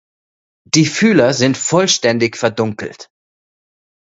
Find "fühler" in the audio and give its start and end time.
0.87-1.31